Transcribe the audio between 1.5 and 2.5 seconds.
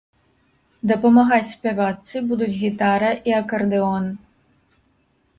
спявачцы будуць